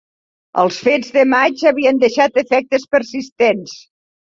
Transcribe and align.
Els 0.63 0.79
fets 0.87 1.13
de 1.19 1.27
maig 1.35 1.63
havien 1.73 2.03
deixat 2.07 2.43
efectes 2.47 2.93
persistents 2.99 3.83